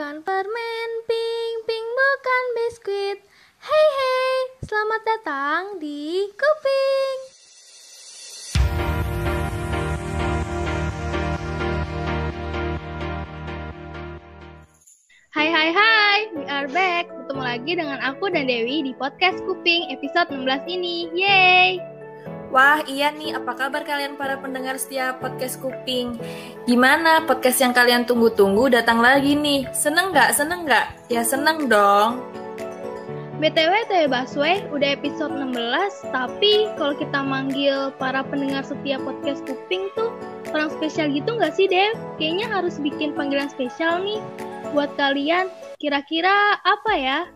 [0.00, 3.20] bukan permen, pink, pink bukan biskuit.
[3.60, 7.18] Hey hey, selamat datang di Kuping.
[15.36, 17.04] Hai hai hai, we are back.
[17.04, 21.12] Ketemu lagi dengan aku dan Dewi di podcast Kuping episode 16 ini.
[21.12, 21.89] Yeay!
[22.50, 26.18] Wah, iya nih, apa kabar kalian para pendengar setiap podcast Kuping?
[26.66, 29.70] Gimana podcast yang kalian tunggu-tunggu datang lagi nih?
[29.70, 30.34] Seneng nggak?
[30.34, 30.86] Seneng nggak?
[31.06, 32.18] Ya seneng dong.
[33.38, 39.86] BTW Teh Baswe udah episode 16, tapi kalau kita manggil para pendengar setiap podcast Kuping
[39.94, 40.10] tuh
[40.50, 41.94] orang spesial gitu nggak sih, Dev?
[42.18, 44.18] Kayaknya harus bikin panggilan spesial nih
[44.74, 45.46] buat kalian.
[45.78, 47.30] Kira-kira apa ya?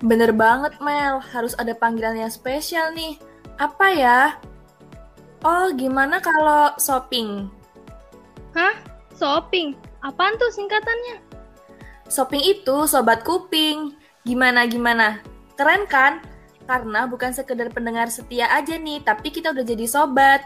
[0.00, 1.20] Bener banget, Mel.
[1.20, 3.20] Harus ada panggilan yang spesial nih.
[3.56, 4.20] Apa ya?
[5.40, 7.48] Oh, gimana kalau shopping?
[8.52, 8.76] Hah?
[9.16, 9.72] Shopping?
[10.04, 11.24] Apaan tuh singkatannya?
[12.12, 13.96] Shopping itu sobat kuping.
[14.28, 15.24] Gimana gimana?
[15.56, 16.20] Keren kan?
[16.68, 20.44] Karena bukan sekedar pendengar setia aja nih, tapi kita udah jadi sobat.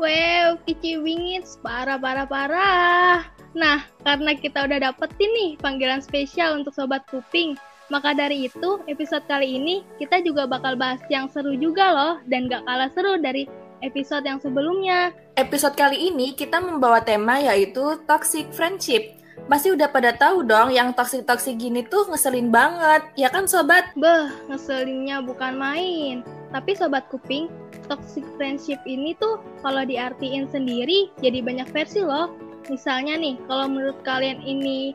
[0.00, 3.22] Wow, kici bingit, parah parah parah.
[3.52, 7.54] Nah, karena kita udah dapetin nih panggilan spesial untuk sobat kuping,
[7.90, 12.46] maka dari itu, episode kali ini kita juga bakal bahas yang seru juga loh, dan
[12.46, 13.50] gak kalah seru dari
[13.82, 15.10] episode yang sebelumnya.
[15.34, 19.18] Episode kali ini kita membawa tema yaitu toxic friendship.
[19.48, 23.90] Pasti udah pada tahu dong yang toxic-toxic gini tuh ngeselin banget, ya kan sobat?
[23.98, 26.22] Beh, ngeselinnya bukan main.
[26.54, 27.50] Tapi sobat kuping,
[27.90, 32.30] toxic friendship ini tuh kalau diartiin sendiri jadi banyak versi loh.
[32.68, 34.94] Misalnya nih, kalau menurut kalian ini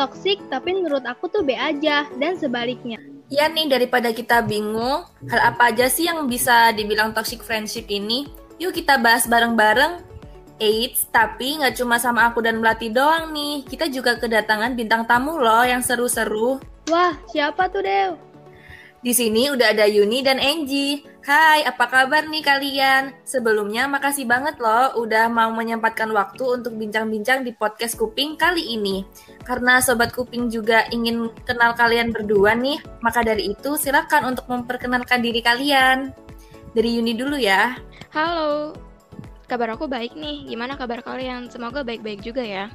[0.00, 2.96] toxic tapi menurut aku tuh B aja dan sebaliknya.
[3.28, 8.26] Ya nih daripada kita bingung hal apa aja sih yang bisa dibilang toxic friendship ini,
[8.56, 10.08] yuk kita bahas bareng-bareng.
[10.60, 15.40] Eits, tapi nggak cuma sama aku dan Melati doang nih, kita juga kedatangan bintang tamu
[15.40, 16.60] loh yang seru-seru.
[16.92, 18.12] Wah, siapa tuh Dew?
[19.00, 21.00] Di sini udah ada Yuni dan Angie.
[21.20, 23.12] Hai, apa kabar nih kalian?
[23.28, 29.04] Sebelumnya makasih banget loh udah mau menyempatkan waktu untuk bincang-bincang di podcast Kuping kali ini.
[29.44, 35.20] Karena Sobat Kuping juga ingin kenal kalian berdua nih, maka dari itu silakan untuk memperkenalkan
[35.20, 36.08] diri kalian.
[36.72, 37.76] Dari Yuni dulu ya.
[38.16, 38.72] Halo,
[39.44, 40.48] kabar aku baik nih.
[40.48, 41.52] Gimana kabar kalian?
[41.52, 42.72] Semoga baik-baik juga ya.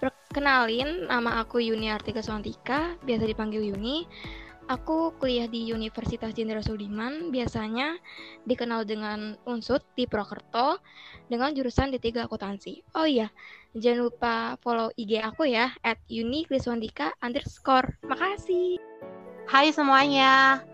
[0.00, 4.08] Perkenalin, nama aku Yuni Artika Swantika, biasa dipanggil Yuni.
[4.64, 8.00] Aku kuliah di Universitas Jenderal Sudirman, biasanya
[8.48, 10.80] dikenal dengan Unsut di Prokerto
[11.28, 12.80] dengan jurusan D3 Akuntansi.
[12.96, 13.28] Oh iya,
[13.76, 16.00] jangan lupa follow IG aku ya, at
[17.20, 17.92] underscore.
[18.08, 18.80] Makasih.
[19.44, 20.64] Hai semuanya,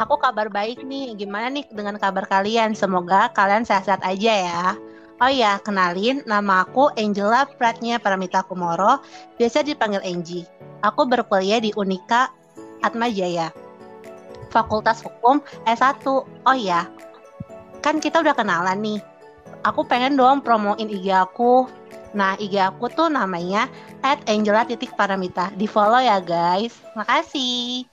[0.00, 1.12] aku kabar baik nih.
[1.12, 2.72] Gimana nih dengan kabar kalian?
[2.72, 4.64] Semoga kalian sehat-sehat aja ya.
[5.20, 9.04] Oh ya, kenalin, nama aku Angela Pratnya Paramita Kumoro,
[9.36, 10.48] biasa dipanggil Angie.
[10.80, 12.32] Aku berkuliah di Unika
[12.84, 13.48] Atma Jaya.
[14.52, 16.04] Fakultas Hukum S1.
[16.44, 16.86] Oh ya,
[17.80, 19.00] kan kita udah kenalan nih.
[19.64, 21.64] Aku pengen dong promoin IG aku.
[22.14, 23.66] Nah, IG aku tuh namanya
[24.04, 25.50] at Angela titik Paramita.
[25.56, 26.76] Di follow ya guys.
[26.94, 27.88] Makasih.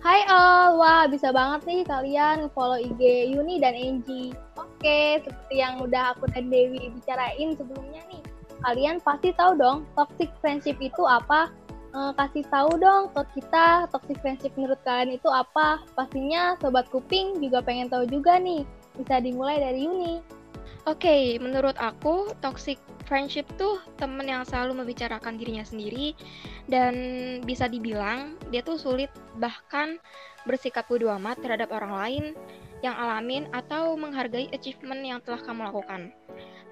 [0.00, 4.32] Hai all, wah bisa banget nih kalian follow IG Yuni dan Angie.
[4.56, 8.24] Oke, seperti yang udah aku dan Dewi bicarain sebelumnya nih.
[8.64, 11.52] Kalian pasti tahu dong toxic friendship itu apa?
[11.94, 15.82] Uh, kasih tahu dong ke kita toxic friendship menurut kalian itu apa.
[15.94, 18.66] Pastinya sobat kuping juga pengen tahu juga nih.
[18.98, 20.40] Bisa dimulai dari Yuni.
[20.88, 26.16] Oke, okay, menurut aku toxic friendship tuh temen yang selalu membicarakan dirinya sendiri
[26.72, 26.94] dan
[27.44, 30.00] bisa dibilang dia tuh sulit bahkan
[30.48, 32.24] bersikap bodo amat terhadap orang lain
[32.80, 36.16] yang alamin atau menghargai achievement yang telah kamu lakukan.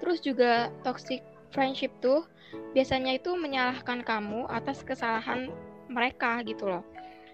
[0.01, 2.25] Terus juga toxic friendship tuh
[2.73, 5.49] biasanya itu menyalahkan kamu atas kesalahan
[5.89, 6.83] mereka gitu loh.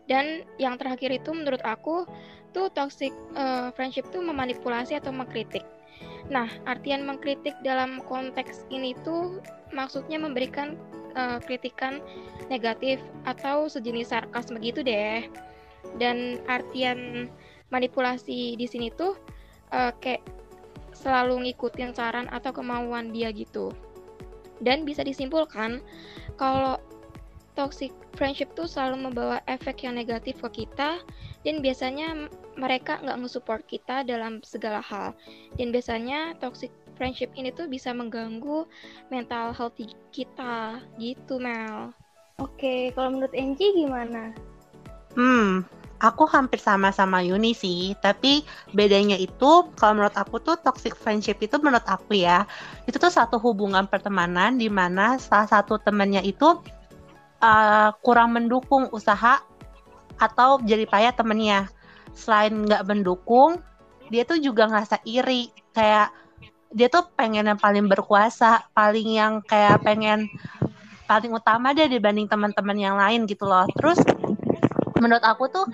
[0.06, 2.06] Dan yang terakhir itu menurut aku
[2.56, 5.66] tuh toxic uh, friendship tuh memanipulasi atau mengkritik.
[6.32, 9.44] Nah, artian mengkritik dalam konteks ini tuh
[9.74, 10.78] maksudnya memberikan
[11.14, 12.02] uh, kritikan
[12.48, 15.26] negatif atau sejenis sarkasme gitu deh.
[16.02, 17.30] Dan artian
[17.70, 19.18] manipulasi di sini tuh
[19.74, 20.22] uh, kayak
[20.96, 23.70] selalu ngikutin saran atau kemauan dia gitu.
[24.64, 25.84] Dan bisa disimpulkan
[26.40, 26.80] kalau
[27.56, 31.00] toxic friendship tuh selalu membawa efek yang negatif ke kita
[31.48, 32.28] dan biasanya
[32.60, 35.16] mereka nggak nge-support kita dalam segala hal.
[35.56, 38.68] Dan biasanya toxic friendship ini tuh bisa mengganggu
[39.12, 39.76] mental health
[40.12, 41.92] kita gitu Mel.
[42.40, 44.36] Oke, kalau menurut Angie gimana?
[45.16, 45.64] Hmm,
[46.06, 48.46] aku hampir sama sama Yuni sih, tapi
[48.78, 52.46] bedanya itu kalau menurut aku tuh toxic friendship itu menurut aku ya,
[52.86, 56.62] itu tuh satu hubungan pertemanan di mana salah satu temannya itu
[57.42, 59.42] uh, kurang mendukung usaha
[60.22, 61.68] atau jadi payah temennya.
[62.16, 63.60] Selain nggak mendukung
[64.14, 66.14] dia tuh juga ngerasa iri kayak
[66.76, 70.30] dia tuh pengen yang paling berkuasa paling yang kayak pengen
[71.10, 73.66] paling utama deh dibanding teman-teman yang lain gitu loh.
[73.78, 74.00] Terus
[75.00, 75.66] menurut aku tuh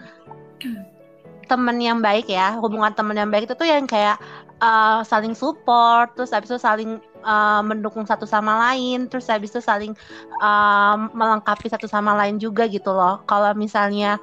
[1.51, 4.15] temen yang baik ya hubungan temen yang baik itu tuh yang kayak
[4.63, 9.59] uh, saling support terus habis itu saling uh, mendukung satu sama lain terus habis itu
[9.59, 9.91] saling
[10.39, 13.19] uh, melengkapi satu sama lain juga gitu loh.
[13.27, 14.15] Kalau misalnya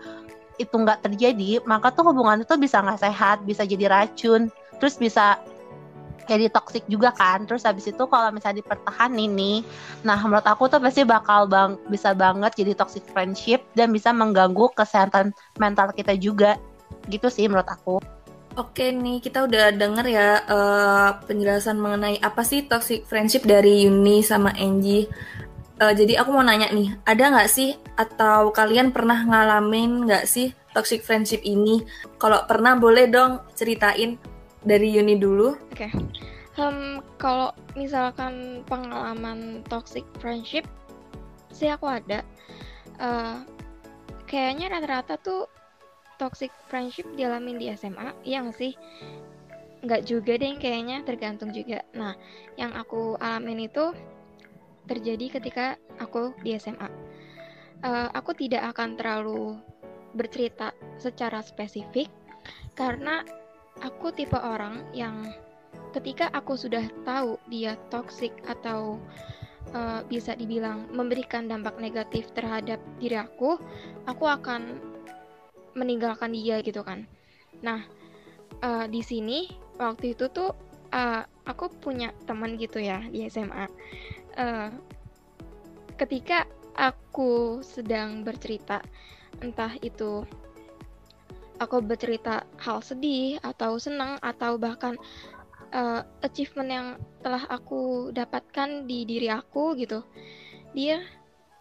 [0.59, 4.51] itu nggak terjadi maka tuh hubungan itu bisa nggak sehat bisa jadi racun
[4.83, 5.39] terus bisa
[6.29, 9.65] jadi toxic juga kan terus habis itu kalau misalnya dipertahankan nih
[10.05, 14.69] nah menurut aku tuh pasti bakal bang bisa banget jadi toxic friendship dan bisa mengganggu
[14.77, 16.61] kesehatan mental kita juga
[17.09, 17.97] gitu sih menurut aku
[18.59, 24.19] Oke nih, kita udah denger ya uh, penjelasan mengenai apa sih toxic friendship dari Yuni
[24.19, 25.07] sama Angie.
[25.79, 30.51] Uh, jadi aku mau nanya nih, ada nggak sih atau kalian pernah ngalamin nggak sih
[30.75, 31.87] toxic friendship ini?
[32.19, 34.19] Kalau pernah boleh dong ceritain
[34.67, 35.55] dari Yuni dulu.
[35.71, 35.91] Oke, okay.
[36.59, 40.67] um, kalau misalkan pengalaman toxic friendship
[41.53, 42.23] sih aku ada.
[42.99, 43.43] Uh,
[44.27, 45.47] kayaknya rata-rata tuh
[46.19, 48.75] toxic friendship dialamin di SMA, nggak sih?
[49.87, 51.87] Nggak juga deh kayaknya, tergantung juga.
[51.95, 52.19] Nah,
[52.59, 53.95] yang aku alamin itu
[54.91, 55.67] terjadi ketika
[56.03, 56.91] aku di SMA.
[57.79, 59.55] Uh, eh, aku tidak akan terlalu
[60.19, 62.11] bercerita secara spesifik
[62.75, 63.23] karena
[63.83, 65.29] aku tipe orang yang
[65.95, 69.01] ketika aku sudah tahu dia toxic atau
[69.73, 73.57] uh, bisa dibilang memberikan dampak negatif terhadap diri aku,
[74.05, 74.79] aku akan
[75.77, 77.07] meninggalkan dia gitu kan.
[77.63, 77.85] Nah,
[78.63, 79.49] uh, di sini
[79.79, 80.53] waktu itu tuh
[80.93, 83.67] uh, aku punya teman gitu ya di SMA.
[84.39, 84.71] Uh,
[85.99, 86.47] ketika
[86.79, 88.79] aku sedang bercerita,
[89.43, 90.23] entah itu
[91.59, 94.95] aku bercerita hal sedih atau senang atau bahkan
[95.75, 96.87] uh, achievement yang
[97.23, 100.03] telah aku dapatkan di diri aku gitu,
[100.73, 101.03] dia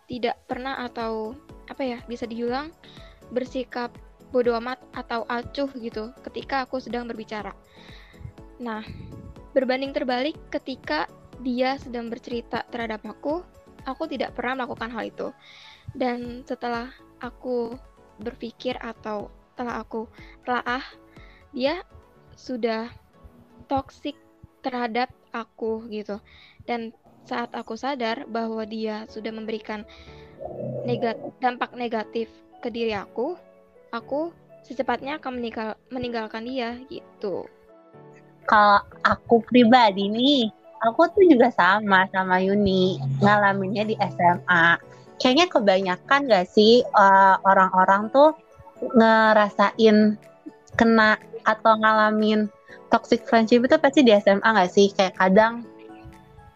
[0.07, 1.35] tidak pernah atau
[1.67, 2.71] apa ya bisa diulang
[3.35, 3.91] bersikap
[4.31, 7.51] bodoh amat atau acuh gitu ketika aku sedang berbicara.
[8.59, 8.83] Nah,
[9.51, 11.07] berbanding terbalik ketika
[11.45, 13.43] dia sedang bercerita terhadap aku,
[13.85, 15.27] aku tidak pernah melakukan hal itu.
[15.95, 16.91] Dan setelah
[17.23, 17.77] aku
[18.19, 20.05] berpikir atau setelah aku
[20.45, 20.85] telah
[21.49, 21.81] dia
[22.37, 22.93] sudah
[23.65, 24.13] toxic
[24.61, 26.21] terhadap aku gitu.
[26.69, 26.93] Dan
[27.25, 29.81] saat aku sadar bahwa dia sudah memberikan
[30.85, 32.29] negat dampak negatif
[32.61, 33.33] ke diri aku,
[33.89, 34.29] aku
[34.61, 37.49] secepatnya akan meninggal meninggalkan dia gitu.
[38.45, 40.53] Kalau aku pribadi nih,
[40.85, 44.77] aku tuh juga sama sama Yuni ngalaminnya di SMA.
[45.17, 48.37] Kayaknya kebanyakan gak sih uh, orang-orang tuh
[48.81, 50.17] ngerasain
[50.77, 52.51] kena atau ngalamin
[52.93, 54.93] toxic friendship itu pasti di SMA gak sih?
[54.93, 55.65] Kayak kadang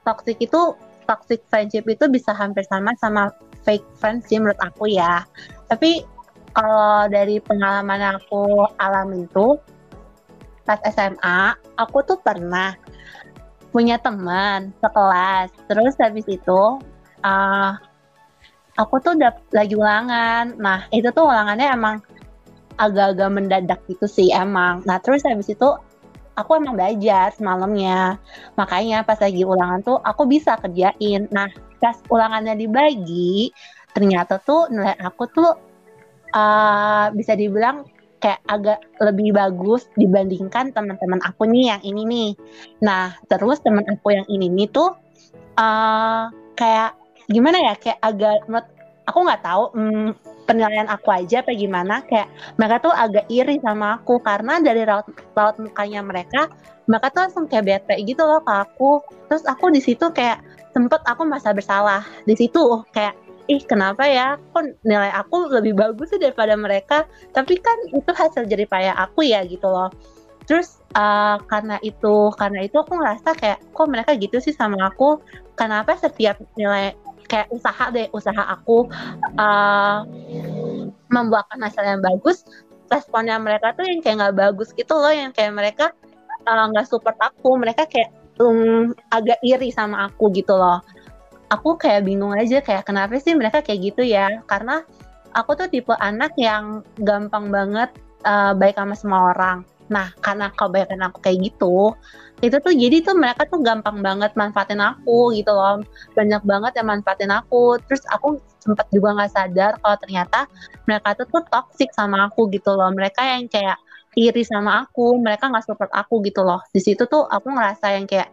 [0.05, 0.75] toxic itu
[1.09, 3.33] toxic friendship itu bisa hampir sama sama
[3.65, 5.25] fake friendship menurut aku ya.
[5.67, 6.05] Tapi
[6.51, 9.55] kalau dari pengalaman aku alami itu
[10.67, 12.75] pas SMA aku tuh pernah
[13.71, 16.61] punya teman sekelas terus habis itu
[17.23, 17.71] uh,
[18.75, 22.03] aku tuh udah lagi ulangan nah itu tuh ulangannya emang
[22.81, 25.69] agak-agak mendadak gitu sih emang nah terus habis itu
[26.33, 28.17] aku emang belajar semalamnya
[28.57, 31.45] makanya pas lagi ulangan tuh aku bisa kerjain nah
[31.77, 33.53] pas ulangannya dibagi
[33.93, 35.51] ternyata tuh nilai aku tuh
[36.33, 37.85] uh, bisa dibilang
[38.21, 42.29] kayak agak lebih bagus dibandingkan teman-teman aku nih yang ini nih.
[42.85, 44.93] Nah, terus teman aku yang ini nih tuh
[45.57, 46.93] uh, kayak
[47.25, 47.73] gimana ya?
[47.81, 48.45] Kayak agak
[49.09, 50.09] aku nggak tahu hmm,
[50.51, 52.27] penilaian aku aja apa gimana kayak
[52.59, 56.51] mereka tuh agak iri sama aku karena dari raut raut mukanya mereka
[56.91, 58.99] mereka tuh langsung kayak bete gitu loh ke aku.
[59.31, 60.43] Terus aku di situ kayak
[60.75, 62.03] sempet aku merasa bersalah.
[62.27, 63.15] Di situ kayak
[63.47, 64.35] ih kenapa ya?
[64.51, 67.07] Kok nilai aku lebih bagus sih daripada mereka?
[67.31, 69.87] Tapi kan itu hasil jerih payah aku ya gitu loh.
[70.49, 75.21] Terus uh, karena itu karena itu aku ngerasa kayak kok mereka gitu sih sama aku?
[75.55, 76.97] Kenapa setiap nilai
[77.27, 78.89] kayak usaha deh usaha aku
[79.37, 80.05] uh,
[81.11, 82.45] membuahkan hasil yang bagus.
[82.91, 85.85] Responnya mereka tuh yang kayak nggak bagus gitu loh yang kayak mereka
[86.43, 87.55] eh, nggak uh, support aku.
[87.55, 90.83] Mereka kayak um, agak iri sama aku gitu loh.
[91.51, 94.43] Aku kayak bingung aja kayak kenapa sih mereka kayak gitu ya?
[94.47, 94.83] Karena
[95.35, 97.91] aku tuh tipe anak yang gampang banget
[98.27, 101.91] uh, baik sama semua orang Nah, karena kebanyakan aku kayak gitu,
[102.39, 105.83] itu tuh jadi tuh mereka tuh gampang banget manfaatin aku gitu loh.
[106.15, 107.77] Banyak banget yang manfaatin aku.
[107.85, 110.39] Terus aku sempat juga nggak sadar kalau ternyata
[110.87, 112.89] mereka tuh tuh toxic sama aku gitu loh.
[112.95, 113.77] Mereka yang kayak
[114.15, 116.63] iri sama aku, mereka nggak support aku gitu loh.
[116.71, 118.31] Di situ tuh aku ngerasa yang kayak,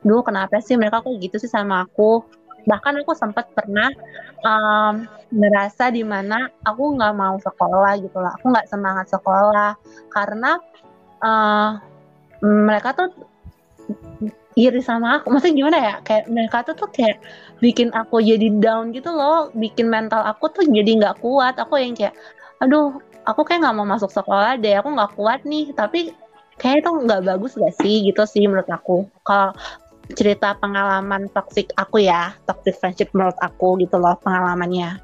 [0.00, 2.24] duh kenapa sih mereka kok gitu sih sama aku?
[2.66, 3.88] Bahkan aku sempat pernah
[4.42, 8.32] um, ngerasa di mana aku nggak mau sekolah gitu loh.
[8.40, 9.76] Aku nggak semangat sekolah
[10.12, 10.60] karena
[11.24, 11.78] uh,
[12.42, 13.08] mereka tuh
[14.56, 15.32] iri sama aku.
[15.32, 15.94] Maksudnya gimana ya?
[16.04, 17.22] Kayak mereka tuh tuh kayak
[17.60, 19.52] bikin aku jadi down gitu loh.
[19.52, 21.56] Bikin mental aku tuh jadi nggak kuat.
[21.60, 22.16] Aku yang kayak,
[22.60, 26.12] aduh aku kayak nggak mau masuk sekolah deh aku nggak kuat nih tapi
[26.60, 29.52] kayak itu nggak bagus gak sih gitu sih menurut aku kalau
[30.14, 34.98] cerita pengalaman toxic aku ya toxic friendship menurut aku gitu loh pengalamannya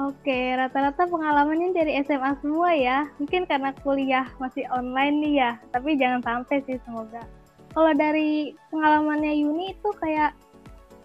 [0.00, 3.10] Oke, rata-rata pengalamannya dari SMA semua ya.
[3.20, 7.20] Mungkin karena kuliah masih online nih ya, tapi jangan sampai sih semoga.
[7.76, 10.32] Kalau dari pengalamannya Yuni itu kayak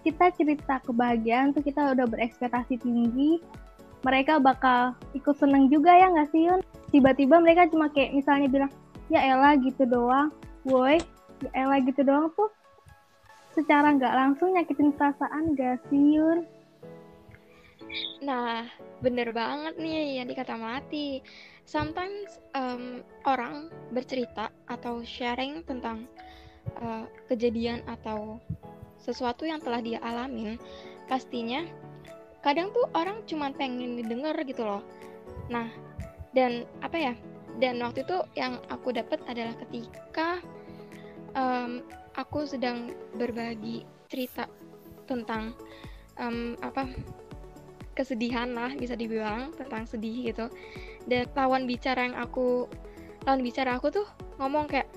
[0.05, 3.43] kita cerita kebahagiaan tuh kita udah berekspektasi tinggi,
[4.05, 6.61] mereka bakal ikut seneng juga ya nggak sih Yun?
[6.93, 8.71] Tiba-tiba mereka cuma kayak misalnya bilang,
[9.09, 10.29] ya Ella gitu doang,
[10.63, 11.01] woi,
[11.41, 12.47] ya Ella gitu doang tuh
[13.55, 16.43] secara nggak langsung nyakitin perasaan gak sih Yun?
[18.21, 18.67] Nah,
[18.99, 21.23] bener banget nih yang dikata Mati.
[21.63, 26.05] Sometimes um, orang bercerita atau sharing tentang
[26.77, 28.37] uh, kejadian atau
[28.99, 30.59] sesuatu yang telah dia alamin,
[31.07, 31.63] pastinya
[32.45, 34.85] kadang tuh orang cuma pengen didengar gitu loh
[35.49, 35.65] nah
[36.37, 37.13] dan apa ya
[37.57, 40.37] dan waktu itu yang aku dapat adalah ketika
[41.33, 41.81] um,
[42.15, 44.47] aku sedang berbagi cerita
[45.05, 45.53] tentang
[46.19, 46.87] um, apa
[47.95, 50.51] kesedihan lah bisa dibilang tentang sedih gitu.
[51.07, 52.67] Dan lawan bicara yang aku
[53.23, 54.07] lawan bicara aku tuh
[54.39, 54.89] ngomong kayak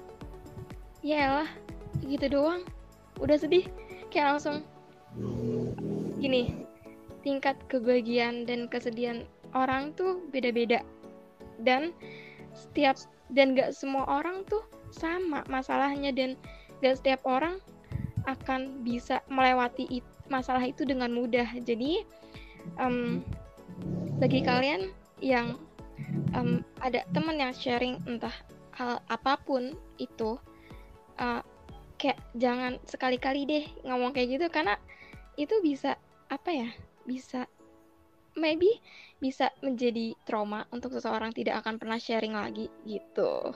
[1.02, 1.50] ya lah
[2.02, 2.62] gitu doang
[3.22, 3.66] udah sedih.
[4.10, 4.64] Kayak langsung
[6.18, 6.66] gini
[7.22, 10.82] tingkat kebahagiaan dan kesedihan orang tuh beda-beda.
[11.58, 11.90] Dan
[12.54, 12.98] setiap
[13.30, 16.38] dan gak semua orang tuh sama masalahnya dan
[16.82, 17.58] gak setiap orang
[18.28, 22.04] akan bisa melewati it, masalah itu dengan mudah jadi
[22.76, 23.24] um,
[24.20, 24.92] bagi kalian
[25.22, 25.56] yang
[26.36, 28.34] um, ada teman yang sharing entah
[28.76, 30.38] hal apa pun itu
[31.18, 31.42] uh,
[31.98, 34.78] kayak jangan sekali-kali deh ngomong kayak gitu karena
[35.34, 35.98] itu bisa
[36.30, 36.70] apa ya
[37.08, 37.48] bisa
[38.38, 38.78] maybe
[39.18, 43.50] bisa menjadi trauma untuk seseorang tidak akan pernah sharing lagi gitu.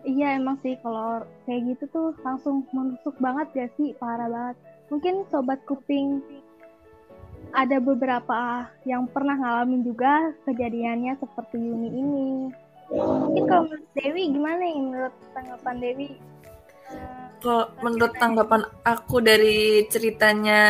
[0.00, 4.56] Iya emang sih kalau kayak gitu tuh langsung menusuk banget ya sih parah banget.
[4.88, 6.24] Mungkin sobat kuping
[7.50, 12.28] ada beberapa yang pernah ngalamin juga kejadiannya seperti Yuni ini.
[12.90, 16.08] Mungkin kalau menurut Dewi gimana nih menurut tanggapan Dewi?
[17.40, 20.62] Kalau menurut tanggapan aku dari ceritanya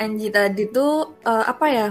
[0.00, 1.88] Angie tadi tuh uh, apa ya?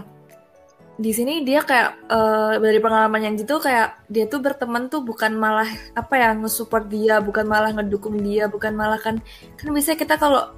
[1.00, 5.32] Di sini dia kayak uh, dari pengalaman yang gitu kayak dia tuh berteman tuh bukan
[5.32, 9.16] malah apa ya nge-support dia, bukan malah ngedukung dia, bukan malah kan
[9.56, 10.52] kan bisa kita kalau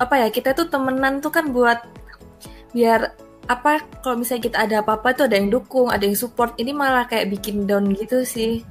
[0.00, 1.84] apa ya kita tuh temenan tuh kan buat
[2.72, 3.12] biar
[3.44, 6.56] apa kalau misalnya kita ada apa-apa tuh ada yang dukung, ada yang support.
[6.56, 8.64] Ini malah kayak bikin down gitu sih.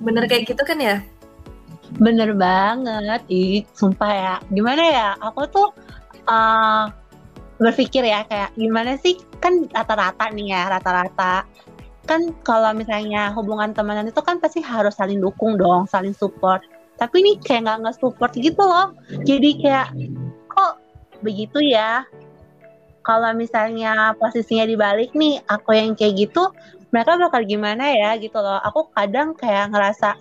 [0.00, 1.04] Bener kayak gitu kan ya?
[2.00, 4.34] Bener banget, ih sumpah ya.
[4.48, 5.08] Gimana ya?
[5.20, 5.68] Aku tuh
[6.24, 6.88] uh,
[7.60, 9.20] berpikir ya kayak gimana sih?
[9.38, 11.44] Kan rata-rata nih ya rata-rata.
[12.08, 16.64] Kan kalau misalnya hubungan temenan itu kan pasti harus saling dukung dong saling support.
[16.96, 18.96] Tapi ini kayak nggak nggak support gitu loh.
[19.28, 19.92] Jadi kayak
[20.48, 20.80] kok
[21.20, 22.08] begitu ya?
[23.04, 26.52] Kalau misalnya posisinya dibalik nih aku yang kayak gitu
[26.90, 28.58] mereka bakal gimana ya gitu loh.
[28.66, 30.18] Aku kadang kayak ngerasa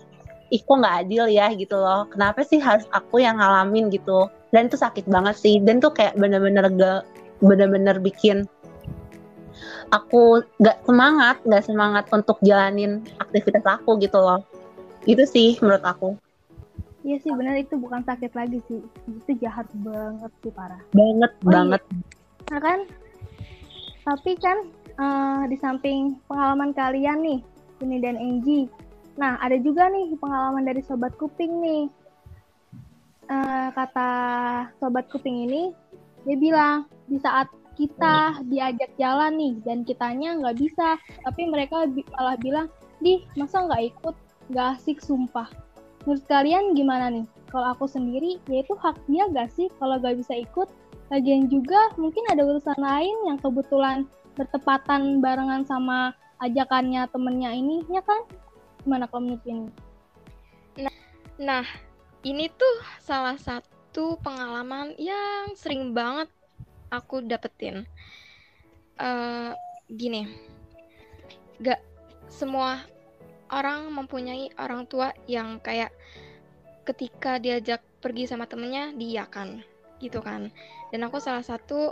[0.49, 1.49] ih kok nggak adil ya?
[1.53, 2.05] gitu loh.
[2.09, 3.89] Kenapa sih harus aku yang ngalamin?
[3.93, 4.29] gitu.
[4.49, 5.61] Dan itu sakit banget sih.
[5.61, 7.05] Dan tuh kayak bener-bener gak
[7.39, 8.47] bener-bener bikin
[9.89, 14.41] aku gak semangat gak semangat untuk jalanin aktivitas aku gitu loh.
[15.05, 16.09] Itu sih menurut aku.
[17.01, 18.79] Iya sih benar itu bukan sakit lagi sih.
[19.07, 20.81] Itu jahat banget sih parah.
[20.93, 21.81] Banget oh, banget.
[21.81, 22.03] Iya.
[22.49, 22.79] nah kan?
[24.03, 24.57] Tapi kan
[24.97, 27.39] uh, di samping pengalaman kalian nih
[27.81, 28.67] ini dan Angie.
[29.15, 31.83] Nah ada juga nih pengalaman dari sobat kuping nih.
[33.29, 34.11] Uh, kata
[34.81, 35.69] sobat kuping ini
[36.27, 37.47] dia bilang di saat
[37.79, 42.67] kita diajak jalan nih dan kitanya nggak bisa tapi mereka malah bilang
[42.99, 44.15] di masa nggak ikut?
[44.49, 45.47] Nggak asik sumpah
[46.09, 47.25] menurut kalian gimana nih?
[47.53, 49.67] Kalau aku sendiri yaitu hak dia gak sih?
[49.81, 50.69] Kalau nggak bisa ikut
[51.09, 54.05] lagian juga mungkin ada urusan lain yang kebetulan
[54.37, 58.25] bertepatan barengan sama ajakannya temennya ini ya kan?
[58.85, 59.69] Gimana kalau menurut ini?
[60.81, 60.95] Nah,
[61.41, 61.65] nah,
[62.23, 63.78] ini tuh salah satu
[64.21, 66.29] pengalaman yang sering banget
[66.93, 67.85] aku dapetin.
[68.99, 69.55] Uh,
[69.89, 70.27] gini,
[71.59, 71.79] gak
[72.29, 72.83] semua
[73.49, 75.89] orang mempunyai orang tua yang kayak
[76.85, 79.61] ketika diajak pergi sama temennya diiakan
[79.99, 80.47] gitu kan
[80.93, 81.91] dan aku salah satu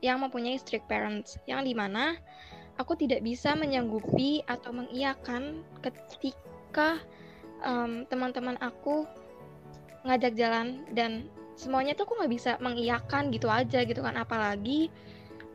[0.00, 2.16] yang mempunyai strict parents yang di mana
[2.78, 7.02] aku tidak bisa menyanggupi atau mengiakan ketika
[7.66, 9.04] um, teman-teman aku
[10.06, 11.28] ngajak jalan dan
[11.58, 14.16] semuanya tuh aku nggak bisa mengiakan gitu aja gitu kan.
[14.16, 14.88] Apalagi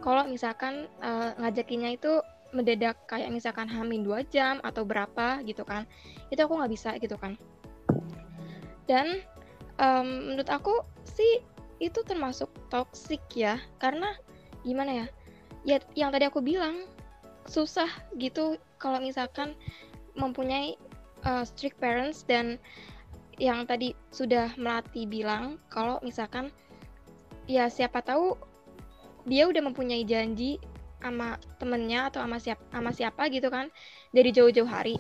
[0.02, 2.22] kalau misalkan uh, ngajakinnya itu
[2.54, 5.90] mendadak kayak misalkan hamin dua jam atau berapa gitu kan.
[6.30, 7.36] Itu aku nggak bisa gitu kan.
[8.86, 9.26] Dan
[9.82, 11.42] um, menurut aku sih
[11.82, 13.58] itu termasuk toxic ya.
[13.82, 14.14] Karena
[14.62, 15.08] gimana ya
[15.66, 16.86] ya yang tadi aku bilang
[17.50, 19.58] susah gitu kalau misalkan
[20.14, 20.78] mempunyai
[21.26, 22.62] uh, strict parents dan
[23.36, 26.48] yang tadi sudah melati bilang kalau misalkan
[27.46, 28.40] ya siapa tahu
[29.28, 30.62] dia udah mempunyai janji
[31.02, 33.70] sama temennya atau sama siapa sama siapa gitu kan
[34.16, 34.98] dari jauh-jauh hari.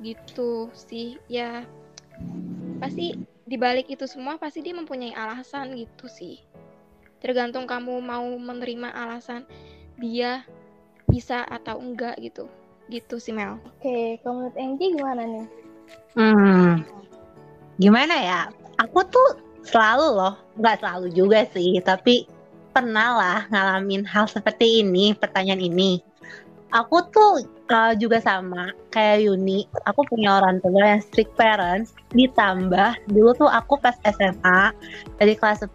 [0.00, 1.66] Gitu sih ya.
[2.78, 6.40] Pasti dibalik itu semua pasti dia mempunyai alasan gitu sih.
[7.18, 9.46] Tergantung kamu mau menerima alasan
[9.98, 10.46] dia
[11.10, 12.46] bisa atau enggak gitu.
[12.86, 13.58] Gitu sih Mel.
[13.66, 15.46] Oke kalau menurut Angie gimana nih?
[16.16, 17.02] Hmm
[17.80, 18.40] gimana ya
[18.80, 19.28] aku tuh
[19.62, 22.26] selalu loh nggak selalu juga sih tapi
[22.72, 26.00] pernah lah ngalamin hal seperti ini, pertanyaan ini.
[26.72, 29.68] Aku tuh uh, juga sama kayak Yuni.
[29.84, 31.92] Aku punya orang tua yang strict parents.
[32.16, 34.72] Ditambah dulu tuh aku pas SMA
[35.20, 35.68] dari kelas 10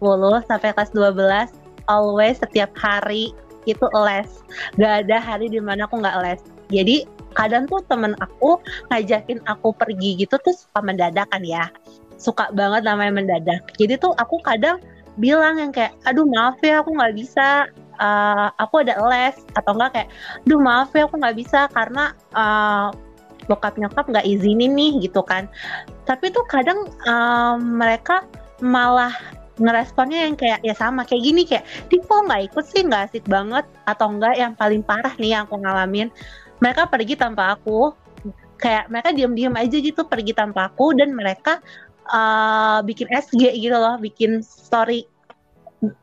[0.50, 1.54] sampai kelas 12
[1.86, 3.30] always setiap hari
[3.70, 4.42] itu les.
[4.74, 6.42] Gak ada hari di mana aku nggak les.
[6.74, 8.60] Jadi kadang tuh temen aku
[8.92, 11.68] ngajakin aku pergi gitu tuh suka mendadakan ya.
[12.18, 13.62] Suka banget namanya mendadak.
[13.78, 14.82] Jadi tuh aku kadang
[15.18, 17.66] bilang yang kayak aduh maaf ya aku nggak bisa
[17.98, 20.08] uh, aku ada les atau enggak kayak
[20.46, 22.94] aduh maaf ya aku nggak bisa karena uh,
[23.50, 25.50] bokap nyokap nggak izinin nih gitu kan
[26.06, 28.22] tapi tuh kadang uh, mereka
[28.62, 29.10] malah
[29.58, 33.24] ngeresponnya yang kayak ya sama kayak gini kayak di kok nggak ikut sih nggak asik
[33.26, 36.08] banget atau enggak yang paling parah nih yang aku ngalamin
[36.58, 37.94] mereka pergi tanpa aku
[38.58, 41.62] kayak mereka diam-diam aja gitu pergi tanpa aku dan mereka
[42.10, 45.06] uh, bikin SG gitu loh, bikin story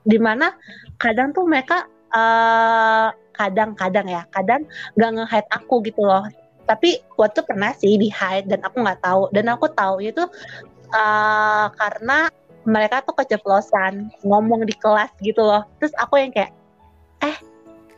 [0.07, 0.55] di mana
[0.95, 1.83] kadang tuh mereka
[2.15, 4.63] eh, kadang-kadang ya, kadang
[4.95, 6.23] nggak nge-hide aku gitu loh.
[6.63, 10.23] Tapi waktu pernah sih di hide dan aku nggak tahu dan aku tahu itu
[10.95, 12.31] uh, karena
[12.65, 15.67] mereka tuh keceplosan ngomong di kelas gitu loh.
[15.77, 16.55] Terus aku yang kayak
[17.21, 17.37] eh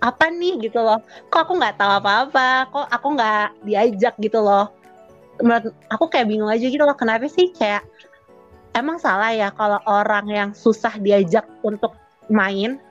[0.01, 1.01] apa nih gitu loh.
[1.29, 2.69] Kok aku nggak tahu apa-apa?
[2.69, 4.69] Kok aku nggak diajak gitu loh.
[5.41, 7.85] Menurut aku kayak bingung aja gitu loh kenapa sih kayak
[8.73, 11.93] emang salah ya kalau orang yang susah diajak untuk
[12.29, 12.81] main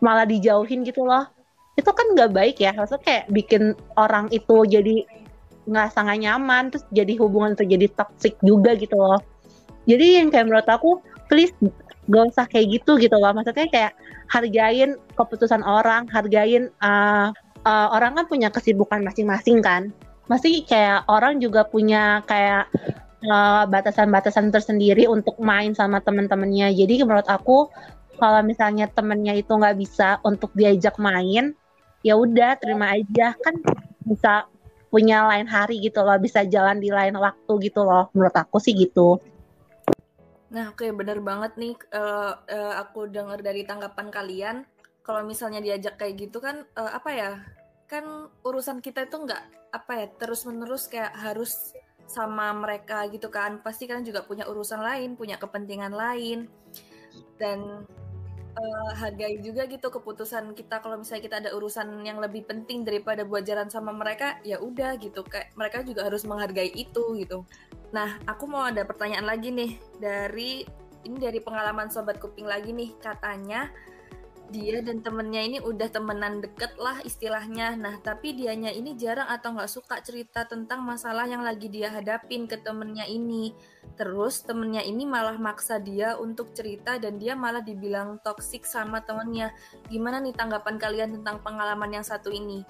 [0.00, 1.28] malah dijauhin gitu loh.
[1.76, 5.04] Itu kan nggak baik ya maksudnya kayak bikin orang itu jadi
[5.68, 9.20] nggak sangat nyaman terus jadi hubungan terjadi toxic juga gitu loh.
[9.88, 11.52] Jadi yang kayak menurut aku please
[12.10, 13.92] gak usah kayak gitu gitu loh maksudnya kayak
[14.26, 17.30] hargain keputusan orang hargain uh,
[17.62, 19.94] uh, orang kan punya kesibukan masing-masing kan
[20.26, 22.70] masih kayak orang juga punya kayak
[23.20, 23.68] batasan
[24.08, 26.72] batasan-batasan tersendiri untuk main sama temen-temennya.
[26.72, 27.68] Jadi menurut aku
[28.16, 31.52] kalau misalnya temennya itu nggak bisa untuk diajak main,
[32.00, 33.54] ya udah terima aja kan
[34.04, 34.48] bisa
[34.88, 38.08] punya lain hari gitu loh, bisa jalan di lain waktu gitu loh.
[38.16, 39.20] Menurut aku sih gitu.
[40.50, 44.56] Nah, oke okay, bener banget nih uh, uh, aku dengar dari tanggapan kalian
[45.06, 47.32] kalau misalnya diajak kayak gitu kan uh, apa ya?
[47.86, 51.74] Kan urusan kita itu nggak apa ya terus-menerus kayak harus
[52.10, 56.50] sama mereka gitu kan pasti kan juga punya urusan lain punya kepentingan lain
[57.38, 57.86] dan
[58.60, 60.84] uh, hargai juga gitu keputusan kita.
[60.84, 65.00] Kalau misalnya kita ada urusan yang lebih penting daripada buat jalan sama mereka ya udah
[65.00, 65.24] gitu.
[65.24, 67.48] Kayak mereka juga harus menghargai itu gitu.
[67.96, 70.68] Nah aku mau ada pertanyaan lagi nih dari
[71.00, 72.92] ini dari pengalaman sobat kuping lagi nih.
[73.00, 73.72] Katanya
[74.50, 77.78] dia dan temennya ini udah temenan deket lah istilahnya.
[77.78, 82.50] Nah, tapi dianya ini jarang atau nggak suka cerita tentang masalah yang lagi dia hadapin
[82.50, 83.54] ke temennya ini.
[83.94, 89.54] Terus temennya ini malah maksa dia untuk cerita dan dia malah dibilang toksik sama temennya.
[89.86, 92.66] Gimana nih tanggapan kalian tentang pengalaman yang satu ini?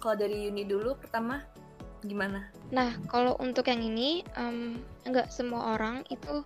[0.00, 1.44] Kalau dari Yuni dulu pertama,
[2.04, 2.48] gimana?
[2.72, 6.44] Nah, kalau untuk yang ini, um, nggak semua orang itu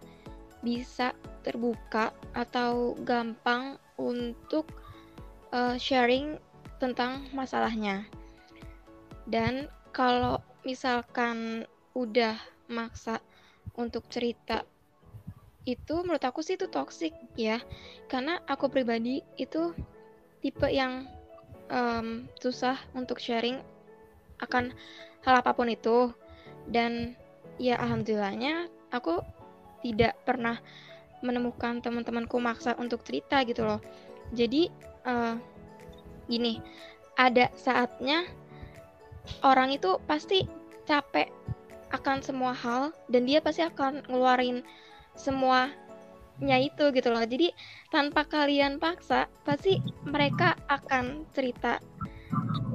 [0.63, 1.15] bisa
[1.47, 4.71] terbuka atau gampang untuk
[5.51, 6.39] uh, sharing
[6.79, 8.07] tentang masalahnya.
[9.29, 12.39] Dan kalau misalkan udah
[12.71, 13.19] maksa
[13.75, 14.63] untuk cerita
[15.69, 17.61] itu menurut aku sih itu toxic ya
[18.09, 19.77] karena aku pribadi itu
[20.41, 21.05] tipe yang
[21.69, 23.61] um, susah untuk sharing
[24.41, 24.73] akan
[25.27, 26.09] hal apa pun itu
[26.73, 27.13] dan
[27.61, 29.21] ya alhamdulillahnya aku
[29.85, 30.57] tidak pernah
[31.21, 33.81] menemukan teman-temanku maksa untuk cerita gitu loh.
[34.33, 34.69] Jadi
[35.09, 35.35] uh,
[36.29, 36.61] gini
[37.19, 38.29] ada saatnya
[39.43, 40.47] orang itu pasti
[40.87, 41.29] capek
[41.91, 44.61] akan semua hal dan dia pasti akan ngeluarin
[45.17, 47.25] semuanya itu gitu loh.
[47.25, 47.51] Jadi
[47.89, 51.81] tanpa kalian paksa pasti mereka akan cerita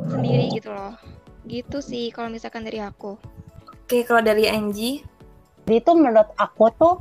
[0.10, 0.98] sendiri gitu loh.
[1.46, 3.16] Gitu sih kalau misalkan dari aku.
[3.86, 5.06] Oke kalau dari Angie?
[5.64, 6.94] Itu menurut aku tuh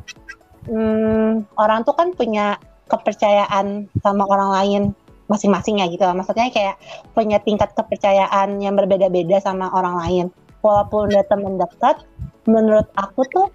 [0.68, 2.58] hmm, orang tuh kan punya
[2.90, 4.82] kepercayaan sama orang lain
[5.32, 6.04] masing-masing ya gitu.
[6.04, 6.76] Maksudnya kayak
[7.16, 10.26] punya tingkat kepercayaan yang berbeda-beda sama orang lain.
[10.60, 12.04] Walaupun udah temen dekat
[12.46, 13.46] menurut aku tuh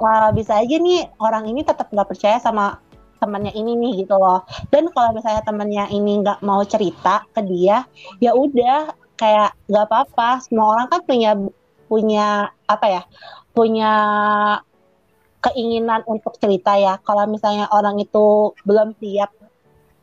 [0.00, 2.78] uh, bisa aja nih orang ini tetap nggak percaya sama
[3.20, 4.42] temannya ini nih gitu loh.
[4.72, 7.84] Dan kalau misalnya temannya ini nggak mau cerita ke dia
[8.18, 10.40] ya udah kayak nggak apa-apa.
[10.40, 11.36] Semua orang kan punya
[11.86, 13.02] punya apa ya
[13.54, 13.92] punya
[15.50, 16.98] keinginan untuk cerita ya.
[17.02, 19.30] Kalau misalnya orang itu belum siap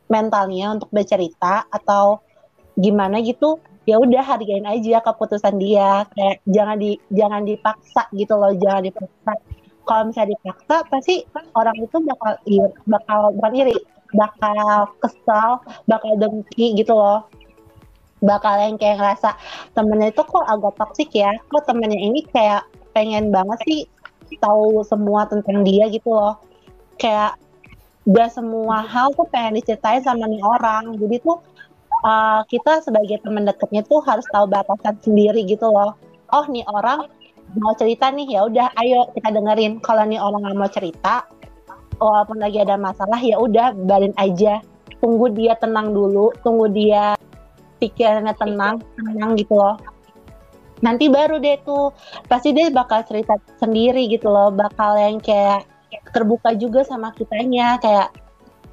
[0.08, 2.20] mentalnya untuk bercerita atau
[2.74, 6.08] gimana gitu ya udah hargain aja keputusan dia.
[6.16, 9.32] Kayak jangan di jangan dipaksa gitu loh jangan dipaksa.
[9.84, 11.14] Kalau misalnya dipaksa pasti
[11.52, 13.76] orang itu bakal iri, bakal bukan iri
[14.14, 17.28] bakal kesal bakal dengki gitu loh.
[18.24, 19.36] Bakal yang kayak ngerasa
[19.76, 21.28] temennya itu kok agak toksik ya?
[21.52, 22.64] Kok temennya ini kayak
[22.96, 23.80] pengen banget sih
[24.40, 26.40] tahu semua tentang dia gitu loh.
[26.96, 27.36] Kayak
[28.04, 30.96] udah semua hal tuh pengen diceritain sama nih orang.
[31.00, 31.40] Jadi tuh
[32.04, 35.96] uh, kita sebagai teman dekatnya tuh harus tahu batasan sendiri gitu loh.
[36.32, 37.08] Oh nih orang
[37.54, 39.80] mau cerita nih ya udah ayo kita dengerin.
[39.80, 41.24] Kalau nih orang nggak mau cerita
[42.00, 44.60] walaupun lagi ada masalah ya udah balin aja.
[45.00, 47.12] Tunggu dia tenang dulu tunggu dia
[47.76, 49.76] pikirannya tenang tenang gitu loh
[50.80, 51.94] nanti baru deh tuh.
[52.26, 55.68] Pasti dia bakal cerita sendiri gitu loh bakal yang kayak
[56.10, 58.10] terbuka juga sama kitanya kayak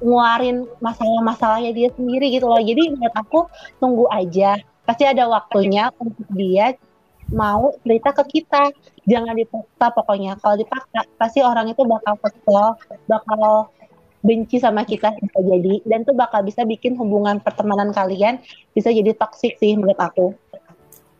[0.02, 2.58] nguarin masalah-masalahnya dia sendiri gitu loh.
[2.58, 3.46] Jadi menurut aku
[3.78, 4.58] tunggu aja.
[4.82, 6.74] Pasti ada waktunya untuk dia
[7.30, 8.74] mau cerita ke kita.
[9.06, 10.34] Jangan dipaksa pokoknya.
[10.42, 12.74] Kalau dipaksa pasti orang itu bakal kesel
[13.06, 13.70] bakal
[14.22, 15.74] benci sama kita bisa jadi.
[15.86, 18.42] Dan tuh bakal bisa bikin hubungan pertemanan kalian
[18.74, 20.34] bisa jadi toksik sih menurut aku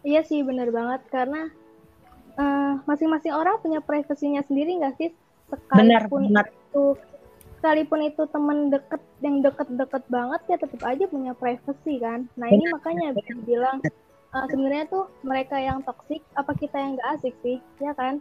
[0.03, 1.03] iya sih bener banget.
[1.11, 1.49] Karena
[2.38, 5.11] uh, masing-masing orang punya privasinya sendiri nggak sih?
[5.51, 6.85] Sekalipun bener, itu
[7.61, 12.27] sekalipun itu temen deket yang deket-deket banget ya tetap aja punya privasi kan?
[12.35, 13.79] Nah ini makanya bisa bilang
[14.35, 17.59] uh, sebenarnya tuh mereka yang toksik apa kita yang gak asik sih?
[17.79, 18.19] Ya kan?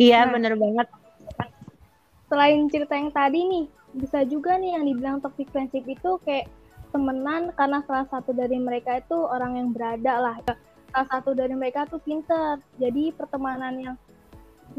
[0.00, 0.88] Iya nah, bener banget.
[2.30, 6.46] selain cerita yang tadi nih bisa juga nih yang dibilang toxic friendship itu kayak
[6.94, 10.36] temenan karena salah satu dari mereka itu orang yang berada lah
[10.90, 13.96] salah satu dari mereka tuh pinter jadi pertemanan yang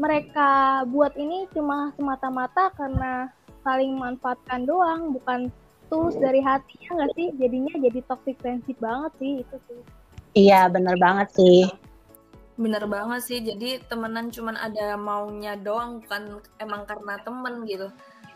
[0.00, 3.28] mereka buat ini cuma semata-mata karena
[3.60, 5.52] saling manfaatkan doang bukan
[5.92, 9.82] tulus dari hatinya nggak sih jadinya jadi toxic friendship banget sih itu sih
[10.32, 11.68] Iya, bener banget sih.
[12.56, 13.38] Bener banget sih.
[13.44, 17.92] Jadi temenan cuman ada maunya doang, bukan emang karena temen gitu.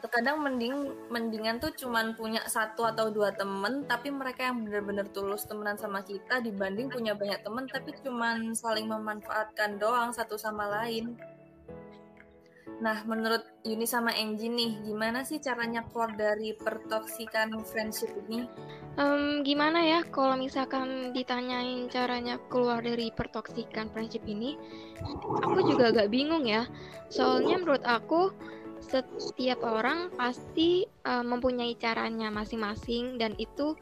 [0.06, 5.42] Terkadang mending mendingan tuh cuman punya satu atau dua temen, tapi mereka yang bener-bener tulus
[5.50, 11.18] temenan sama kita dibanding punya banyak temen tapi cuman saling memanfaatkan doang satu sama lain.
[12.76, 18.44] Nah, menurut Yuni sama Angie nih, gimana sih caranya keluar dari pertoksikan friendship ini?
[19.00, 24.60] Um, gimana ya kalau misalkan ditanyain caranya keluar dari pertoksikan friendship ini,
[25.42, 26.68] aku juga agak bingung ya.
[27.08, 28.30] Soalnya menurut aku
[28.86, 33.74] setiap orang pasti uh, mempunyai caranya masing-masing dan itu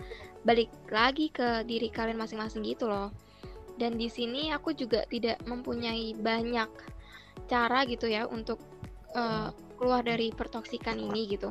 [0.45, 3.13] balik lagi ke diri kalian masing-masing gitu loh.
[3.75, 6.71] Dan di sini aku juga tidak mempunyai banyak
[7.51, 8.63] cara gitu ya untuk
[9.19, 11.51] uh, keluar dari pertoksikan ini gitu.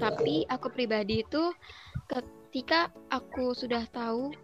[0.00, 1.54] Tapi aku pribadi itu
[2.10, 4.34] ketika aku sudah tahu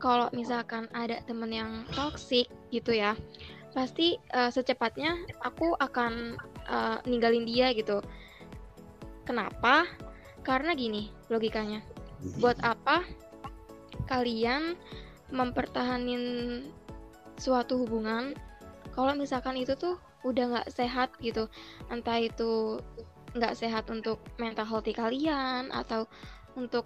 [0.00, 3.12] kalau misalkan ada temen yang toksik gitu ya,
[3.76, 7.98] pasti uh, secepatnya aku akan uh, ninggalin dia gitu.
[9.26, 9.90] Kenapa?
[10.46, 11.82] Karena gini logikanya.
[12.38, 13.04] Buat apa
[14.06, 14.74] kalian
[15.30, 16.66] mempertahanin
[17.38, 18.34] suatu hubungan
[18.92, 21.48] kalau misalkan itu tuh udah nggak sehat gitu
[21.88, 22.82] entah itu
[23.32, 26.04] nggak sehat untuk mental healthy kalian atau
[26.58, 26.84] untuk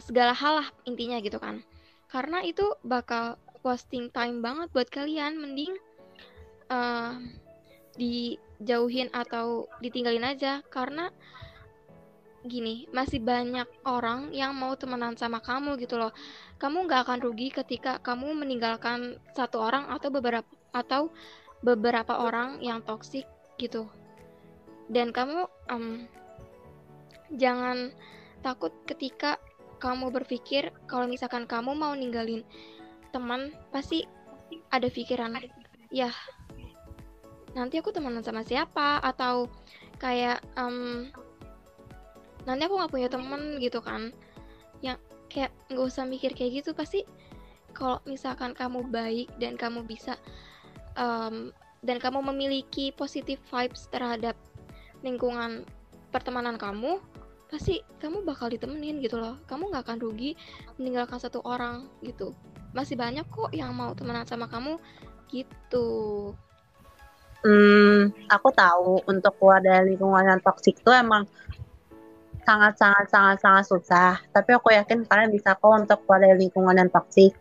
[0.00, 1.60] segala hal lah intinya gitu kan
[2.08, 5.74] karena itu bakal wasting time banget buat kalian mending
[6.70, 7.18] uh,
[7.96, 10.60] dijauhin atau ditinggalin aja.
[10.68, 11.08] Karena
[12.42, 16.10] gini masih banyak orang yang mau temenan sama kamu gitu loh.
[16.58, 21.12] Kamu nggak akan rugi ketika kamu meninggalkan satu orang atau beberapa atau
[21.62, 23.24] beberapa orang yang toksik
[23.60, 23.86] gitu.
[24.90, 26.04] Dan kamu um,
[27.38, 27.94] jangan
[28.42, 29.38] takut ketika
[29.78, 32.42] kamu berpikir kalau misalkan kamu mau ninggalin
[33.14, 34.06] teman pasti
[34.70, 35.38] ada pikiran
[35.90, 36.10] ya
[37.52, 39.48] nanti aku temenan sama siapa atau
[40.00, 41.08] kayak um,
[42.48, 44.10] nanti aku nggak punya temen gitu kan.
[44.80, 47.04] Yang kayak nggak usah mikir kayak gitu pasti
[47.72, 50.20] kalau misalkan kamu baik dan kamu bisa
[50.96, 54.36] um, dan kamu memiliki positive vibes terhadap
[55.02, 55.66] lingkungan
[56.12, 57.00] pertemanan kamu
[57.48, 59.36] pasti kamu bakal ditemenin gitu loh.
[59.44, 60.32] Kamu nggak akan rugi
[60.80, 62.32] meninggalkan satu orang gitu.
[62.72, 64.80] Masih banyak kok yang mau temenan sama kamu
[65.28, 66.32] gitu
[67.42, 71.26] hmm aku tahu untuk keluar dari lingkungan yang toksik itu emang
[72.42, 74.12] sangat sangat sangat sangat susah.
[74.34, 77.34] Tapi aku yakin kalian bisa kok untuk keluar dari lingkungan yang toksik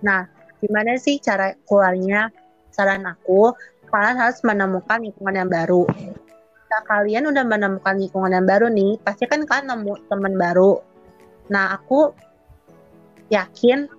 [0.00, 0.24] nah
[0.64, 2.32] gimana sih cara keluarnya?
[2.70, 3.52] Saran aku
[3.90, 5.84] kalian harus menemukan lingkungan yang baru.
[6.70, 10.78] Nah, kalian udah menemukan lingkungan yang baru nih pasti kan kalian nemu teman baru.
[11.50, 12.14] Nah aku
[13.34, 13.90] yakin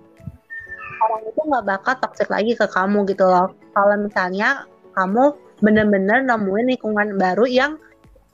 [1.02, 3.52] orang itu nggak bakal toxic lagi ke kamu gitu loh.
[3.76, 4.64] Kalau misalnya
[4.96, 7.72] kamu bener-bener nemuin lingkungan baru yang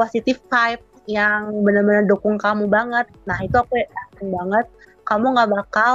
[0.01, 3.09] positif vibe yang benar-benar dukung kamu banget.
[3.25, 4.67] Nah itu aku yakin banget
[5.09, 5.95] kamu nggak bakal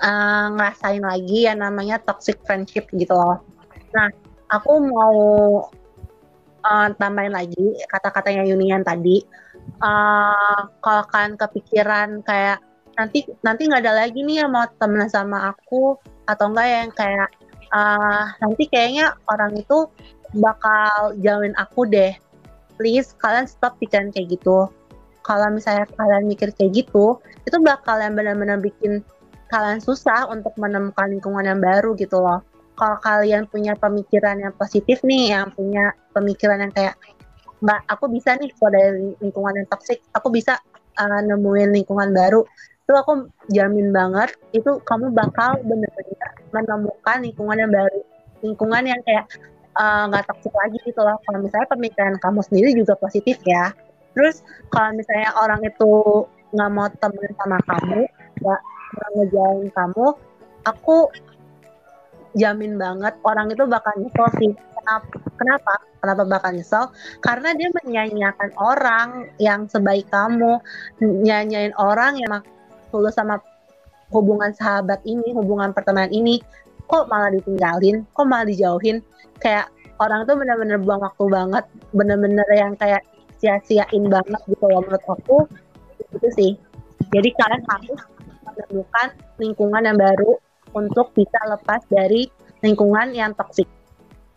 [0.00, 3.44] uh, ngerasain lagi yang namanya toxic friendship gitu loh.
[3.92, 4.08] Nah
[4.48, 5.16] aku mau
[6.64, 9.20] uh, tambahin lagi kata-katanya Yunian tadi.
[9.78, 12.58] Uh, kalau kalian kepikiran kayak
[12.98, 15.96] nanti nanti nggak ada lagi nih yang mau temenan sama aku
[16.28, 17.28] atau enggak yang kayak
[17.72, 19.88] uh, nanti kayaknya orang itu
[20.36, 22.12] bakal jauhin aku deh.
[22.80, 24.68] Please kalian stop pikiran kayak gitu.
[25.22, 29.04] Kalau misalnya kalian mikir kayak gitu itu bakal yang benar-benar bikin
[29.52, 32.42] kalian susah untuk menemukan lingkungan yang baru gitu loh.
[32.74, 36.96] Kalau kalian punya pemikiran yang positif nih yang punya pemikiran yang kayak
[37.62, 40.58] mbak aku bisa nih kalau dari lingkungan yang toksik aku bisa
[40.98, 42.42] uh, nemuin lingkungan baru
[42.82, 48.00] itu aku jamin banget itu kamu bakal benar-benar menemukan lingkungan yang baru.
[48.42, 49.24] Lingkungan yang kayak
[49.74, 51.16] nggak uh, toxic lagi gitu loh.
[51.24, 53.72] Kalau misalnya pemikiran kamu sendiri juga positif ya.
[54.12, 58.00] Terus kalau misalnya orang itu nggak mau temen sama kamu
[58.44, 58.60] nggak
[59.16, 60.06] ngejauhin kamu
[60.68, 61.08] aku
[62.36, 64.52] jamin banget orang itu bakal nyesel sih.
[64.52, 65.06] Kenapa
[65.36, 65.72] kenapa?
[66.00, 66.84] Kenapa bakal nyesel?
[67.20, 69.08] Karena dia menyanyiakan orang
[69.38, 70.58] yang sebaik kamu.
[71.00, 72.40] Nyanyain orang yang
[72.88, 73.40] tulus sama
[74.12, 76.44] hubungan sahabat ini hubungan pertemanan ini
[76.88, 79.02] kok malah ditinggalin kok malah dijauhin.
[79.42, 81.64] Kayak orang tuh bener-bener buang waktu banget
[81.94, 83.02] bener-bener yang kayak
[83.42, 85.38] sia-siain banget gitu loh menurut aku.
[86.14, 86.52] Itu sih.
[87.12, 88.00] Jadi kalian harus
[88.46, 89.08] menemukan
[89.40, 90.38] lingkungan yang baru
[90.72, 92.28] untuk bisa lepas dari
[92.62, 93.68] lingkungan yang toksik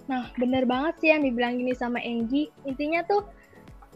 [0.06, 2.54] nah bener banget sih yang dibilang gini sama Angie.
[2.66, 3.26] Intinya tuh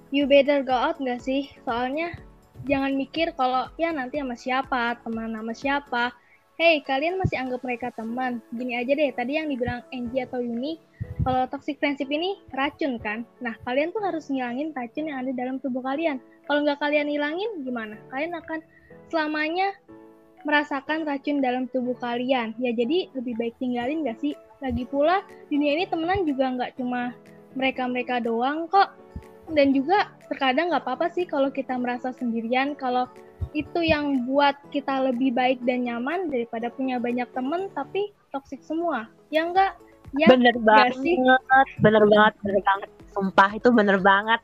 [0.10, 1.50] you better go out gak sih?
[1.66, 2.18] Soalnya
[2.66, 4.98] jangan mikir kalau ya nanti sama siapa?
[5.06, 6.04] Teman sama siapa
[6.60, 8.44] Hey, kalian masih anggap mereka teman?
[8.52, 10.76] Gini aja deh, tadi yang dibilang Angie atau Yuni,
[11.24, 13.24] kalau toxic friendship ini racun kan?
[13.40, 16.20] Nah, kalian tuh harus ngilangin racun yang ada dalam tubuh kalian.
[16.20, 17.96] Kalau nggak kalian ngilangin, gimana?
[18.12, 18.60] Kalian akan
[19.08, 19.72] selamanya
[20.44, 22.52] merasakan racun dalam tubuh kalian.
[22.60, 24.36] Ya, jadi lebih baik tinggalin nggak sih?
[24.60, 27.16] Lagi pula, dunia ini temenan juga nggak cuma
[27.56, 29.00] mereka-mereka doang kok.
[29.48, 33.08] Dan juga terkadang nggak apa-apa sih kalau kita merasa sendirian, kalau
[33.54, 39.10] itu yang buat kita lebih baik dan nyaman daripada punya banyak temen tapi toksik semua.
[39.34, 39.74] Ya enggak?
[40.18, 41.18] Ya bener banget sih?
[41.82, 42.90] bener banget bener banget.
[43.14, 44.42] Sumpah itu bener banget.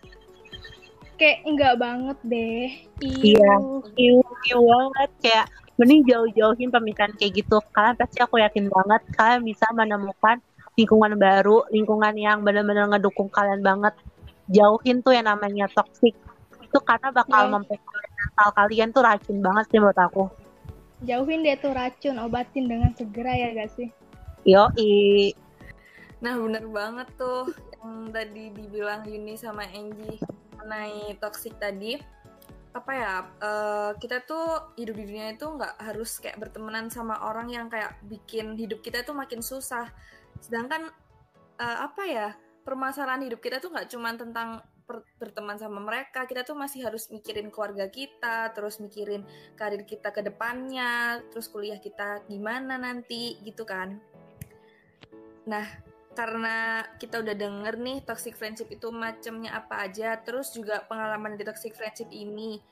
[1.15, 2.67] Kayak enggak banget deh.
[3.01, 3.53] Iya
[3.97, 5.09] iya iya banget.
[5.21, 7.57] Kayak mending jauh-jauhin pemikiran kayak gitu.
[7.73, 10.41] Kalian pasti aku yakin banget kalian bisa menemukan
[10.75, 13.93] lingkungan baru lingkungan yang benar-benar ngedukung kalian banget.
[14.49, 16.13] Jauhin tuh yang namanya toxic.
[16.61, 17.53] Itu karena bakal yeah.
[17.53, 20.23] mempengaruhi mental kalian tuh racun banget sih menurut aku.
[21.05, 23.89] Jauhin deh tuh racun, obatin dengan segera ya gak sih?
[24.41, 24.69] Yo,
[26.25, 27.53] Nah bener banget tuh
[27.85, 30.17] yang tadi dibilang Yuni sama Angie
[30.57, 32.01] mengenai toxic tadi.
[32.75, 37.47] Apa ya, uh, kita tuh hidup di dunia itu nggak harus kayak bertemanan sama orang
[37.47, 39.87] yang kayak bikin hidup kita tuh makin susah.
[40.43, 40.91] Sedangkan
[41.61, 42.27] uh, apa ya,
[42.67, 44.59] permasalahan hidup kita tuh nggak cuma tentang
[45.17, 49.25] berteman sama mereka kita tuh masih harus mikirin keluarga kita terus mikirin
[49.57, 53.97] karir kita ke depannya terus kuliah kita gimana nanti gitu kan
[55.49, 55.65] nah
[56.15, 61.43] karena kita udah denger nih toxic friendship itu macamnya apa aja, terus juga pengalaman di
[61.43, 62.63] toxic friendship ini.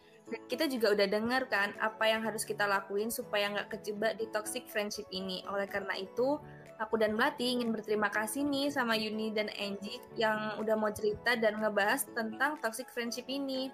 [0.48, 4.64] Kita juga udah denger kan apa yang harus kita lakuin supaya nggak kejebak di toxic
[4.72, 5.44] friendship ini.
[5.52, 6.40] Oleh karena itu,
[6.82, 11.38] aku dan Melati ingin berterima kasih nih sama Yuni dan Angie yang udah mau cerita
[11.38, 13.70] dan ngebahas tentang toxic friendship ini.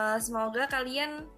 [0.00, 1.28] Uh, semoga kalian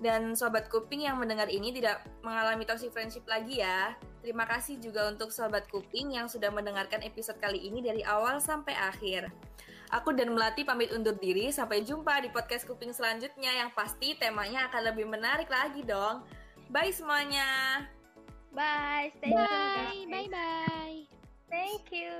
[0.00, 3.94] dan sobat kuping yang mendengar ini tidak mengalami toxic friendship lagi ya.
[4.22, 8.70] Terima kasih juga untuk Sobat Kuping yang sudah mendengarkan episode kali ini dari awal sampai
[8.70, 9.26] akhir.
[9.90, 14.70] Aku dan Melati pamit undur diri, sampai jumpa di podcast Kuping selanjutnya yang pasti temanya
[14.70, 16.22] akan lebih menarik lagi dong.
[16.70, 17.82] Bye semuanya.
[18.52, 21.00] Bye, stay Bye, bye, bye.
[21.48, 22.12] Thank you.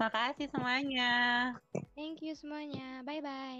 [0.00, 1.12] Makasih semuanya.
[1.92, 3.04] Thank you semuanya.
[3.04, 3.58] Bye bye.